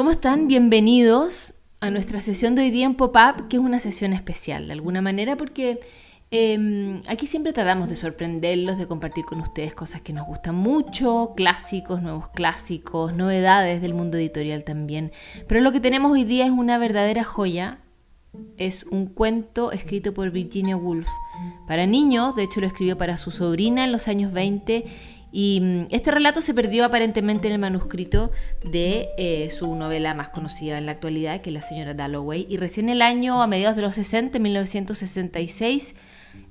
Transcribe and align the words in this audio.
¿Cómo 0.00 0.12
están? 0.12 0.48
Bienvenidos 0.48 1.56
a 1.80 1.90
nuestra 1.90 2.22
sesión 2.22 2.54
de 2.54 2.62
hoy 2.62 2.70
día 2.70 2.86
en 2.86 2.94
Pop-Up, 2.94 3.48
que 3.48 3.58
es 3.58 3.62
una 3.62 3.80
sesión 3.80 4.14
especial 4.14 4.66
de 4.66 4.72
alguna 4.72 5.02
manera 5.02 5.36
porque 5.36 5.78
em, 6.30 7.02
aquí 7.06 7.26
siempre 7.26 7.52
tratamos 7.52 7.90
de 7.90 7.96
sorprenderlos, 7.96 8.78
de 8.78 8.86
compartir 8.86 9.26
con 9.26 9.42
ustedes 9.42 9.74
cosas 9.74 10.00
que 10.00 10.14
nos 10.14 10.26
gustan 10.26 10.54
mucho, 10.54 11.34
clásicos, 11.36 12.00
nuevos 12.00 12.30
clásicos, 12.30 13.12
novedades 13.12 13.82
del 13.82 13.92
mundo 13.92 14.16
editorial 14.16 14.64
también. 14.64 15.12
Pero 15.46 15.60
lo 15.60 15.70
que 15.70 15.80
tenemos 15.80 16.12
hoy 16.12 16.24
día 16.24 16.46
es 16.46 16.50
una 16.50 16.78
verdadera 16.78 17.22
joya. 17.22 17.80
Es 18.56 18.84
un 18.84 19.04
cuento 19.04 19.70
escrito 19.70 20.14
por 20.14 20.30
Virginia 20.30 20.78
Woolf 20.78 21.08
para 21.66 21.86
niños, 21.86 22.36
de 22.36 22.44
hecho 22.44 22.60
lo 22.60 22.68
escribió 22.68 22.96
para 22.96 23.18
su 23.18 23.30
sobrina 23.30 23.84
en 23.84 23.92
los 23.92 24.08
años 24.08 24.32
20 24.32 24.86
y 25.32 25.60
mm, 25.60 25.86
este 25.90 26.10
relato 26.10 26.42
se 26.42 26.54
perdió 26.54 26.84
aparentemente 26.84 27.46
en 27.48 27.54
el 27.54 27.58
manuscrito 27.60 28.30
de 28.64 29.08
eh, 29.16 29.50
su 29.50 29.74
novela 29.74 30.14
más 30.14 30.30
conocida 30.30 30.78
en 30.78 30.86
la 30.86 30.92
actualidad, 30.92 31.40
que 31.40 31.50
es 31.50 31.54
La 31.54 31.62
señora 31.62 31.94
Dalloway. 31.94 32.46
Y 32.48 32.56
recién 32.56 32.88
el 32.88 33.02
año, 33.02 33.42
a 33.42 33.46
mediados 33.46 33.76
de 33.76 33.82
los 33.82 33.94
60, 33.94 34.38
1966, 34.38 35.94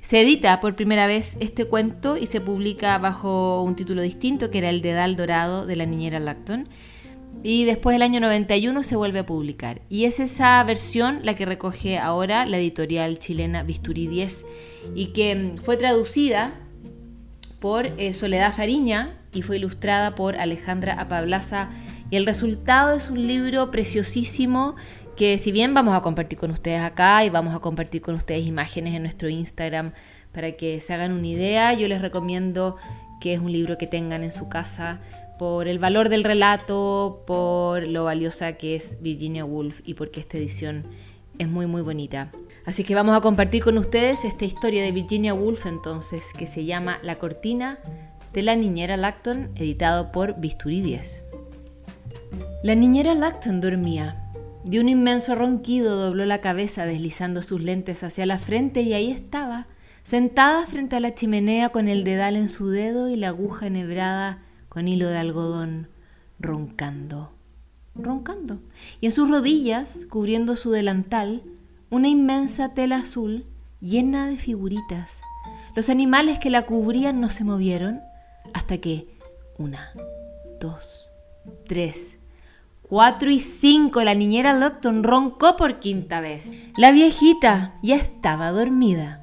se 0.02 0.22
edita 0.22 0.62
por 0.62 0.76
primera 0.76 1.08
vez 1.08 1.38
este 1.40 1.66
cuento 1.66 2.18
y 2.18 2.26
se 2.26 2.42
publica 2.42 2.98
bajo 2.98 3.64
un 3.64 3.76
título 3.76 4.02
distinto, 4.02 4.50
que 4.50 4.60
era 4.60 4.70
El 4.70 4.82
dedal 4.82 5.16
dorado 5.16 5.66
de 5.66 5.76
la 5.76 5.86
niñera 5.86 6.20
Lacton. 6.20 6.68
Y 7.44 7.64
después 7.64 7.96
el 7.96 8.02
año 8.02 8.20
91 8.20 8.84
se 8.84 8.96
vuelve 8.96 9.20
a 9.20 9.26
publicar. 9.26 9.82
Y 9.90 10.06
es 10.06 10.20
esa 10.20 10.62
versión 10.64 11.20
la 11.24 11.36
que 11.36 11.46
recoge 11.46 11.98
ahora 11.98 12.46
la 12.46 12.58
editorial 12.58 13.18
chilena 13.20 13.64
Bisturí 13.64 14.08
10 14.08 14.46
y 14.96 15.08
que 15.08 15.36
mm, 15.36 15.58
fue 15.60 15.78
traducida 15.78 16.54
por 17.60 17.86
eh, 17.86 18.14
Soledad 18.14 18.54
Fariña 18.54 19.18
y 19.34 19.42
fue 19.42 19.58
ilustrada 19.58 20.16
por 20.16 20.36
Alejandra 20.36 20.94
Apablaza. 20.94 21.70
Y 22.10 22.16
el 22.16 22.26
resultado 22.26 22.96
es 22.96 23.10
un 23.10 23.28
libro 23.28 23.72
preciosísimo 23.72 24.76
que 25.16 25.38
si 25.38 25.52
bien 25.52 25.74
vamos 25.74 25.96
a 25.96 26.02
compartir 26.02 26.40
con 26.40 26.50
ustedes 26.52 26.82
acá 26.82 27.26
y 27.26 27.30
vamos 27.30 27.54
a 27.54 27.60
compartir 27.60 28.02
con 28.02 28.16
ustedes 28.16 28.46
imágenes 28.46 28.96
en 28.96 29.04
nuestro 29.04 29.30
Instagram 29.30 29.92
para 30.32 30.54
que 30.54 30.80
se 30.80 30.94
hagan 30.94 31.12
una 31.12 31.28
idea, 31.28 31.74
yo 31.74 31.88
les 31.88 32.02
recomiendo 32.02 32.78
que 33.20 33.34
es 33.34 33.40
un 33.40 33.52
libro 33.52 33.78
que 33.78 33.86
tengan 33.88 34.24
en 34.24 34.32
su 34.32 34.48
casa 34.48 35.02
por 35.38 35.68
el 35.68 35.80
valor 35.80 36.10
del 36.10 36.24
relato, 36.24 37.24
por 37.28 37.84
lo 37.84 38.06
valiosa 38.06 38.54
que 38.54 38.76
es 38.76 39.02
Virginia 39.02 39.46
Woolf 39.46 39.82
y 39.84 39.96
porque 39.96 40.20
esta 40.20 40.38
edición 40.38 40.86
es 41.38 41.48
muy 41.48 41.66
muy 41.66 41.82
bonita. 41.82 42.32
Así 42.70 42.84
que 42.84 42.94
vamos 42.94 43.18
a 43.18 43.22
compartir 43.22 43.64
con 43.64 43.80
ustedes 43.80 44.24
esta 44.26 44.46
historia 44.46 44.84
de 44.84 44.92
Virginia 44.92 45.34
Woolf 45.34 45.66
entonces, 45.66 46.26
que 46.38 46.46
se 46.46 46.66
llama 46.66 47.00
La 47.02 47.18
cortina 47.18 47.80
de 48.32 48.44
la 48.44 48.56
niñera 48.56 48.96
Lacton, 48.96 49.50
editado 49.56 50.12
por 50.12 50.40
Bisturí 50.40 50.82
10. 50.82 51.26
La 52.62 52.76
niñera 52.76 53.16
Lacton 53.16 53.60
dormía. 53.60 54.32
De 54.64 54.80
un 54.80 54.88
inmenso 54.88 55.34
ronquido 55.34 55.98
dobló 55.98 56.28
la 56.28 56.42
cabeza 56.42 56.86
deslizando 56.86 57.42
sus 57.42 57.60
lentes 57.60 58.04
hacia 58.04 58.28
la 58.28 58.38
frente 58.38 58.84
y 58.84 58.94
ahí 58.94 59.10
estaba, 59.10 59.66
sentada 60.04 60.68
frente 60.68 60.96
a 60.96 61.00
la 61.00 61.16
chimenea 61.16 61.70
con 61.70 61.88
el 61.88 62.04
dedal 62.04 62.36
en 62.36 62.50
su 62.50 62.70
dedo 62.70 63.10
y 63.10 63.16
la 63.16 63.30
aguja 63.30 63.66
enhebrada 63.66 64.44
con 64.70 64.88
hilo 64.88 65.10
de 65.10 65.18
algodón, 65.18 65.88
roncando, 66.40 67.32
roncando. 67.96 68.60
Y 69.02 69.08
en 69.08 69.12
sus 69.12 69.28
rodillas, 69.28 70.06
cubriendo 70.08 70.56
su 70.56 70.70
delantal, 70.70 71.42
una 71.92 72.08
inmensa 72.08 72.74
tela 72.74 72.98
azul 72.98 73.46
llena 73.82 74.28
de 74.28 74.38
figuritas. 74.38 75.22
Los 75.76 75.90
animales 75.90 76.40
que 76.40 76.50
la 76.50 76.66
cubrían 76.66 77.20
no 77.20 77.30
se 77.30 77.44
movieron 77.44 78.02
hasta 78.54 78.78
que 78.78 79.08
una, 79.58 79.92
dos, 80.60 81.10
tres, 81.68 82.18
cuatro 82.82 83.30
y 83.32 83.40
cinco 83.40 84.04
la 84.04 84.14
niñera 84.14 84.54
Lockton 84.54 85.04
roncó 85.04 85.56
por 85.58 85.80
quinta 85.80 86.22
vez. 86.22 86.56
La 86.78 86.92
viejita 86.92 87.76
ya 87.82 87.96
estaba 87.96 88.52
dormida. 88.52 89.22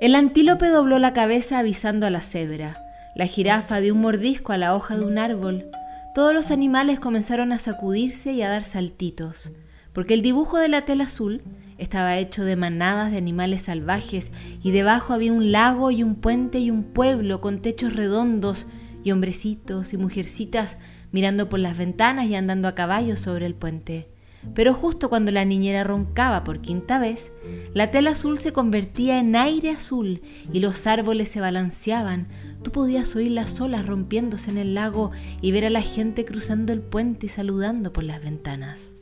El 0.00 0.14
antílope 0.14 0.68
dobló 0.68 0.98
la 0.98 1.12
cabeza 1.12 1.58
avisando 1.58 2.06
a 2.06 2.10
la 2.10 2.20
cebra. 2.20 2.78
La 3.16 3.26
jirafa 3.26 3.80
dio 3.80 3.94
un 3.94 4.02
mordisco 4.02 4.52
a 4.52 4.58
la 4.58 4.74
hoja 4.74 4.96
de 4.96 5.04
un 5.04 5.18
árbol. 5.18 5.70
Todos 6.14 6.34
los 6.34 6.50
animales 6.50 7.00
comenzaron 7.00 7.52
a 7.52 7.58
sacudirse 7.58 8.32
y 8.32 8.42
a 8.42 8.48
dar 8.48 8.64
saltitos, 8.64 9.50
porque 9.92 10.14
el 10.14 10.22
dibujo 10.22 10.58
de 10.58 10.68
la 10.68 10.84
tela 10.84 11.04
azul 11.04 11.42
estaba 11.78 12.18
hecho 12.18 12.44
de 12.44 12.56
manadas 12.56 13.10
de 13.10 13.18
animales 13.18 13.62
salvajes 13.62 14.32
y 14.62 14.72
debajo 14.72 15.12
había 15.12 15.32
un 15.32 15.52
lago 15.52 15.90
y 15.90 16.02
un 16.02 16.16
puente 16.16 16.58
y 16.58 16.70
un 16.70 16.84
pueblo 16.84 17.40
con 17.40 17.60
techos 17.62 17.94
redondos 17.94 18.66
y 19.04 19.12
hombrecitos 19.12 19.92
y 19.92 19.96
mujercitas 19.96 20.76
mirando 21.12 21.48
por 21.48 21.60
las 21.60 21.78
ventanas 21.78 22.26
y 22.26 22.34
andando 22.34 22.68
a 22.68 22.74
caballo 22.74 23.16
sobre 23.16 23.46
el 23.46 23.54
puente. 23.54 24.08
Pero 24.54 24.72
justo 24.72 25.08
cuando 25.08 25.32
la 25.32 25.44
niñera 25.44 25.84
roncaba 25.84 26.44
por 26.44 26.60
quinta 26.60 26.98
vez, 26.98 27.32
la 27.74 27.90
tela 27.90 28.10
azul 28.10 28.38
se 28.38 28.52
convertía 28.52 29.18
en 29.18 29.36
aire 29.36 29.70
azul 29.70 30.22
y 30.52 30.60
los 30.60 30.86
árboles 30.86 31.28
se 31.28 31.40
balanceaban. 31.40 32.28
Tú 32.62 32.70
podías 32.70 33.14
oír 33.16 33.32
las 33.32 33.60
olas 33.60 33.86
rompiéndose 33.86 34.50
en 34.50 34.58
el 34.58 34.74
lago 34.74 35.10
y 35.40 35.52
ver 35.52 35.66
a 35.66 35.70
la 35.70 35.82
gente 35.82 36.24
cruzando 36.24 36.72
el 36.72 36.80
puente 36.80 37.26
y 37.26 37.28
saludando 37.28 37.92
por 37.92 38.04
las 38.04 38.22
ventanas. 38.22 38.97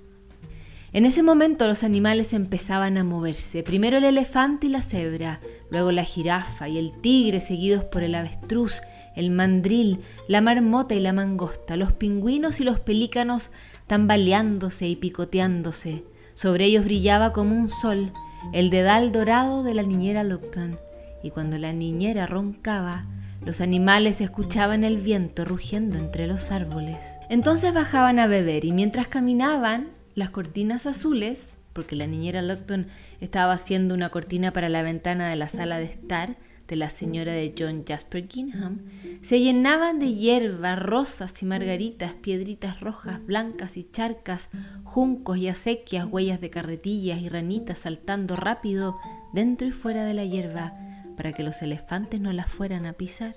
En 0.96 1.04
ese 1.04 1.22
momento 1.22 1.66
los 1.66 1.84
animales 1.84 2.32
empezaban 2.32 2.96
a 2.96 3.04
moverse, 3.04 3.62
primero 3.62 3.98
el 3.98 4.04
elefante 4.04 4.68
y 4.68 4.70
la 4.70 4.80
cebra, 4.80 5.42
luego 5.70 5.92
la 5.92 6.04
jirafa 6.04 6.70
y 6.70 6.78
el 6.78 6.98
tigre 7.02 7.42
seguidos 7.42 7.84
por 7.84 8.02
el 8.02 8.14
avestruz, 8.14 8.80
el 9.14 9.30
mandril, 9.30 10.00
la 10.26 10.40
marmota 10.40 10.94
y 10.94 11.00
la 11.00 11.12
mangosta, 11.12 11.76
los 11.76 11.92
pingüinos 11.92 12.60
y 12.60 12.64
los 12.64 12.80
pelícanos 12.80 13.50
tambaleándose 13.86 14.88
y 14.88 14.96
picoteándose. 14.96 16.04
Sobre 16.32 16.64
ellos 16.64 16.86
brillaba 16.86 17.34
como 17.34 17.54
un 17.54 17.68
sol 17.68 18.14
el 18.54 18.70
dedal 18.70 19.12
dorado 19.12 19.64
de 19.64 19.74
la 19.74 19.82
niñera 19.82 20.24
Locton, 20.24 20.78
y 21.22 21.28
cuando 21.28 21.58
la 21.58 21.74
niñera 21.74 22.24
roncaba, 22.26 23.04
los 23.44 23.60
animales 23.60 24.22
escuchaban 24.22 24.82
el 24.82 24.96
viento 24.96 25.44
rugiendo 25.44 25.98
entre 25.98 26.26
los 26.26 26.50
árboles. 26.50 27.04
Entonces 27.28 27.74
bajaban 27.74 28.18
a 28.18 28.26
beber 28.26 28.64
y 28.64 28.72
mientras 28.72 29.08
caminaban 29.08 29.94
las 30.16 30.30
cortinas 30.30 30.86
azules, 30.86 31.58
porque 31.72 31.94
la 31.94 32.08
niñera 32.08 32.42
Lockton 32.42 32.88
estaba 33.20 33.52
haciendo 33.52 33.94
una 33.94 34.08
cortina 34.08 34.50
para 34.52 34.68
la 34.68 34.82
ventana 34.82 35.28
de 35.28 35.36
la 35.36 35.48
sala 35.48 35.78
de 35.78 35.84
estar 35.84 36.36
de 36.66 36.74
la 36.74 36.90
señora 36.90 37.32
de 37.32 37.54
John 37.56 37.84
Jasper 37.86 38.26
Gingham, 38.26 38.80
se 39.22 39.40
llenaban 39.40 40.00
de 40.00 40.14
hierba, 40.14 40.74
rosas 40.74 41.40
y 41.42 41.46
margaritas, 41.46 42.14
piedritas 42.14 42.80
rojas, 42.80 43.24
blancas 43.24 43.76
y 43.76 43.84
charcas, 43.84 44.48
juncos 44.82 45.38
y 45.38 45.48
acequias, 45.48 46.06
huellas 46.10 46.40
de 46.40 46.50
carretillas 46.50 47.20
y 47.20 47.28
ranitas 47.28 47.78
saltando 47.78 48.34
rápido 48.34 48.96
dentro 49.32 49.68
y 49.68 49.70
fuera 49.70 50.04
de 50.04 50.14
la 50.14 50.24
hierba 50.24 50.74
para 51.16 51.32
que 51.32 51.44
los 51.44 51.62
elefantes 51.62 52.20
no 52.20 52.32
las 52.32 52.50
fueran 52.50 52.84
a 52.86 52.94
pisar. 52.94 53.36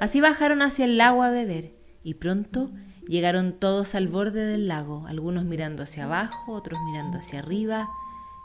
Así 0.00 0.20
bajaron 0.20 0.62
hacia 0.62 0.86
el 0.86 0.96
lago 0.96 1.22
a 1.22 1.30
beber 1.30 1.74
y 2.02 2.14
pronto 2.14 2.70
Llegaron 3.06 3.52
todos 3.52 3.94
al 3.94 4.08
borde 4.08 4.46
del 4.46 4.66
lago, 4.66 5.04
algunos 5.06 5.44
mirando 5.44 5.82
hacia 5.82 6.04
abajo, 6.04 6.52
otros 6.52 6.78
mirando 6.86 7.18
hacia 7.18 7.40
arriba. 7.40 7.88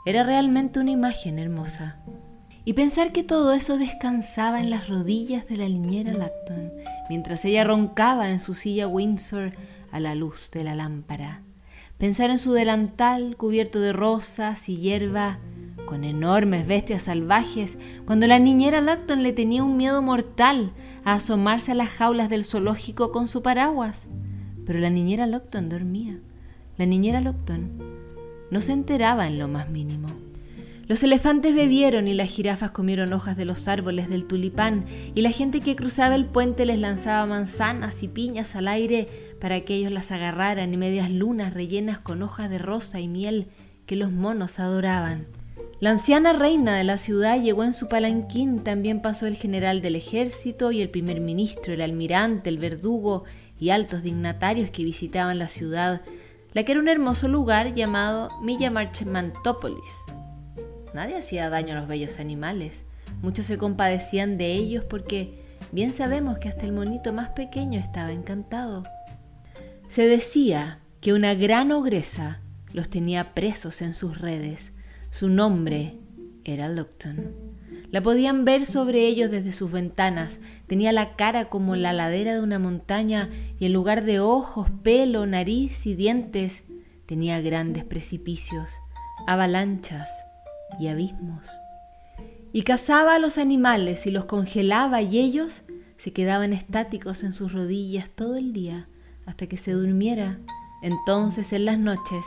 Era 0.06 0.24
realmente 0.24 0.80
una 0.80 0.92
imagen 0.92 1.40
hermosa. 1.40 2.00
Y 2.66 2.74
pensar 2.74 3.14
que 3.14 3.24
todo 3.24 3.54
eso 3.54 3.78
descansaba 3.78 4.60
en 4.60 4.70
las 4.70 4.90
rodillas 4.90 5.48
de 5.48 5.58
la 5.58 5.70
niñera 5.70 6.14
Lacton, 6.14 6.72
mientras 7.10 7.46
ella 7.46 7.64
roncaba 7.64 8.30
en 8.30 8.42
su 8.42 8.54
silla 8.54 8.88
Windsor 8.88 9.54
a 9.92 10.00
la 10.00 10.14
luz 10.14 10.52
de 10.52 10.66
la 10.66 10.76
lámpara. 10.76 11.42
Pensar 11.98 12.30
en 12.30 12.38
su 12.38 12.52
delantal 12.52 13.38
cubierto 13.38 13.80
de 13.80 13.94
rosas 13.94 14.68
y 14.68 14.78
hierba, 14.78 15.40
con 15.86 16.04
enormes 16.04 16.68
bestias 16.68 17.04
salvajes, 17.04 17.78
cuando 18.06 18.28
la 18.28 18.40
niñera 18.40 18.82
Lacton 18.82 19.24
le 19.24 19.34
tenía 19.34 19.64
un 19.64 19.78
miedo 19.78 20.02
mortal 20.02 20.74
a 21.06 21.14
asomarse 21.14 21.72
a 21.72 21.76
las 21.76 21.90
jaulas 21.90 22.30
del 22.30 22.46
zoológico 22.46 23.12
con 23.12 23.28
su 23.28 23.42
paraguas. 23.42 24.08
Pero 24.70 24.82
la 24.82 24.92
niñera 24.92 25.26
Lockton 25.26 25.68
dormía. 25.68 26.20
La 26.78 26.86
niñera 26.86 27.22
Lockton 27.22 27.72
no 28.52 28.62
se 28.62 28.72
enteraba 28.72 29.26
en 29.26 29.40
lo 29.40 29.48
más 29.48 29.68
mínimo. 29.68 30.10
Los 30.86 31.02
elefantes 31.02 31.56
bebieron 31.56 32.08
y 32.08 32.14
las 32.14 32.30
jirafas 32.30 32.70
comieron 32.70 33.12
hojas 33.14 33.36
de 33.36 33.46
los 33.46 33.68
árboles 33.68 34.10
del 34.10 34.26
tulipán 34.26 34.86
y 35.16 35.24
la 35.24 35.32
gente 35.32 35.62
que 35.62 35.76
cruzaba 35.76 36.14
el 36.14 36.28
puente 36.28 36.68
les 36.68 36.78
lanzaba 36.78 37.26
manzanas 37.26 38.04
y 38.04 38.10
piñas 38.10 38.56
al 38.56 38.68
aire 38.68 39.08
para 39.42 39.62
que 39.62 39.74
ellos 39.74 39.92
las 39.92 40.12
agarraran 40.12 40.72
y 40.72 40.78
medias 40.78 41.10
lunas 41.10 41.56
rellenas 41.56 41.98
con 41.98 42.22
hojas 42.22 42.52
de 42.52 42.60
rosa 42.60 43.00
y 43.00 43.08
miel 43.08 43.48
que 43.88 43.96
los 43.96 44.12
monos 44.12 44.60
adoraban. 44.60 45.26
La 45.80 45.90
anciana 45.90 46.32
reina 46.34 46.76
de 46.76 46.84
la 46.84 47.00
ciudad 47.00 47.42
llegó 47.42 47.64
en 47.64 47.74
su 47.74 47.88
palanquín, 47.88 48.60
también 48.64 49.02
pasó 49.02 49.26
el 49.26 49.36
general 49.36 49.82
del 49.82 49.96
ejército 49.96 50.72
y 50.72 50.82
el 50.84 50.90
primer 50.90 51.22
ministro, 51.22 51.74
el 51.74 51.82
almirante, 51.82 52.50
el 52.50 52.60
verdugo 52.60 53.24
y 53.60 53.72
altos 53.72 54.04
dignatarios 54.04 54.72
que 54.72 54.84
visitaban 54.84 55.40
la 55.40 55.48
ciudad, 55.48 56.02
la 56.54 56.64
que 56.64 56.72
era 56.72 56.82
un 56.82 56.88
hermoso 56.88 57.28
lugar 57.28 57.74
llamado 57.74 58.30
Milla 58.42 58.72
Marchmantópolis. 58.72 59.78
Nadie 60.94 61.18
hacía 61.18 61.50
daño 61.50 61.74
a 61.74 61.80
los 61.80 61.88
bellos 61.88 62.20
animales, 62.20 62.86
muchos 63.22 63.46
se 63.46 63.58
compadecían 63.58 64.38
de 64.38 64.54
ellos 64.54 64.84
porque 64.84 65.44
bien 65.72 65.94
sabemos 65.94 66.40
que 66.40 66.50
hasta 66.50 66.66
el 66.66 66.72
monito 66.72 67.14
más 67.14 67.30
pequeño 67.30 67.80
estaba 67.80 68.12
encantado. 68.12 68.84
Se 69.88 70.08
decía 70.08 70.80
que 71.02 71.14
una 71.14 71.34
gran 71.34 71.72
ogresa 71.72 72.42
los 72.74 72.90
tenía 72.90 73.34
presos 73.34 73.82
en 73.82 73.94
sus 73.94 74.20
redes. 74.20 74.72
Su 75.10 75.30
nombre 75.30 75.98
era 76.44 76.70
Lupton. 76.70 77.49
La 77.92 78.02
podían 78.02 78.46
ver 78.46 78.66
sobre 78.66 79.08
ellos 79.08 79.32
desde 79.32 79.52
sus 79.52 79.72
ventanas. 79.72 80.40
Tenía 80.68 80.92
la 80.92 81.16
cara 81.16 81.50
como 81.50 81.76
la 81.76 81.92
ladera 81.92 82.34
de 82.34 82.42
una 82.42 82.60
montaña 82.60 83.30
y 83.60 83.66
en 83.66 83.74
lugar 83.74 84.04
de 84.04 84.20
ojos, 84.20 84.70
pelo, 84.84 85.26
nariz 85.26 85.88
y 85.88 85.96
dientes, 85.96 86.64
tenía 87.08 87.42
grandes 87.42 87.84
precipicios, 87.84 88.70
avalanchas 89.26 90.10
y 90.80 90.88
abismos. 90.88 91.50
Y 92.54 92.62
cazaba 92.62 93.16
a 93.16 93.20
los 93.20 93.40
animales 93.40 94.06
y 94.06 94.12
los 94.12 94.26
congelaba 94.26 95.02
y 95.02 95.18
ellos 95.18 95.64
se 95.98 96.14
quedaban 96.14 96.54
estáticos 96.54 97.24
en 97.24 97.34
sus 97.34 97.54
rodillas 97.54 98.10
todo 98.12 98.38
el 98.38 98.54
día 98.54 98.88
hasta 99.26 99.48
que 99.48 99.58
se 99.58 99.72
durmiera. 99.72 100.40
Entonces 100.84 101.54
en 101.54 101.66
las 101.66 101.80
noches 101.80 102.24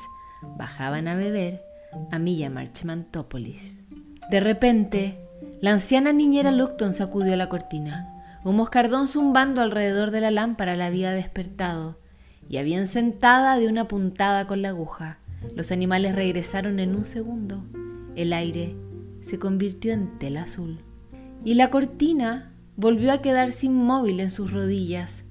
bajaban 0.58 1.06
a 1.06 1.14
beber 1.14 1.62
a 2.10 2.18
Milla 2.18 2.50
Marchmantópolis. 2.50 3.84
De 4.30 4.40
repente, 4.40 5.18
la 5.62 5.70
anciana 5.70 6.12
niñera 6.12 6.50
Lucton 6.50 6.92
sacudió 6.92 7.36
la 7.36 7.48
cortina. 7.48 8.40
Un 8.42 8.56
moscardón 8.56 9.06
zumbando 9.06 9.60
alrededor 9.60 10.10
de 10.10 10.20
la 10.20 10.32
lámpara 10.32 10.74
la 10.74 10.86
había 10.86 11.12
despertado 11.12 12.00
y 12.48 12.56
habían 12.56 12.88
sentada 12.88 13.56
de 13.56 13.68
una 13.68 13.86
puntada 13.86 14.48
con 14.48 14.60
la 14.60 14.70
aguja. 14.70 15.18
Los 15.54 15.70
animales 15.70 16.16
regresaron 16.16 16.80
en 16.80 16.96
un 16.96 17.04
segundo. 17.04 17.62
El 18.16 18.32
aire 18.32 18.74
se 19.20 19.38
convirtió 19.38 19.92
en 19.92 20.18
tela 20.18 20.42
azul. 20.42 20.80
Y 21.44 21.54
la 21.54 21.70
cortina 21.70 22.50
volvió 22.76 23.12
a 23.12 23.22
quedarse 23.22 23.66
inmóvil 23.66 24.18
en 24.18 24.32
sus 24.32 24.50
rodillas 24.50 25.22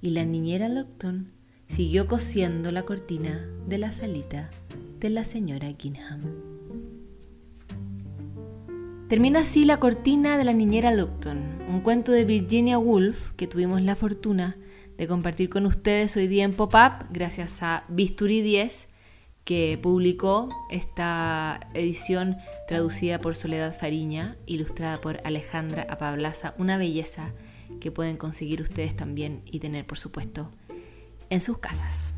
y 0.00 0.10
la 0.10 0.24
niñera 0.24 0.68
Locton 0.68 1.32
siguió 1.66 2.06
cosiendo 2.06 2.70
la 2.70 2.84
cortina 2.84 3.44
de 3.66 3.78
la 3.78 3.92
salita 3.92 4.50
de 5.00 5.10
la 5.10 5.24
señora 5.24 5.72
Kingham. 5.72 6.59
Termina 9.10 9.40
así 9.40 9.64
la 9.64 9.80
cortina 9.80 10.38
de 10.38 10.44
la 10.44 10.52
niñera 10.52 10.92
Locton, 10.92 11.64
un 11.66 11.80
cuento 11.80 12.12
de 12.12 12.24
Virginia 12.24 12.78
Woolf 12.78 13.32
que 13.32 13.48
tuvimos 13.48 13.82
la 13.82 13.96
fortuna 13.96 14.56
de 14.96 15.08
compartir 15.08 15.50
con 15.50 15.66
ustedes 15.66 16.16
hoy 16.16 16.28
día 16.28 16.44
en 16.44 16.54
Pop-Up 16.54 17.08
gracias 17.10 17.60
a 17.60 17.82
Bisturi 17.88 18.40
10 18.40 18.86
que 19.42 19.80
publicó 19.82 20.48
esta 20.70 21.58
edición 21.74 22.36
traducida 22.68 23.20
por 23.20 23.34
Soledad 23.34 23.76
Fariña, 23.76 24.36
ilustrada 24.46 25.00
por 25.00 25.20
Alejandra 25.24 25.88
Apablaza, 25.90 26.54
una 26.56 26.78
belleza 26.78 27.32
que 27.80 27.90
pueden 27.90 28.16
conseguir 28.16 28.62
ustedes 28.62 28.94
también 28.94 29.42
y 29.44 29.58
tener, 29.58 29.88
por 29.88 29.98
supuesto, 29.98 30.52
en 31.30 31.40
sus 31.40 31.58
casas. 31.58 32.14